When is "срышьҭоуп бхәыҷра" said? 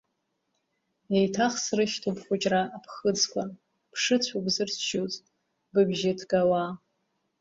1.63-2.61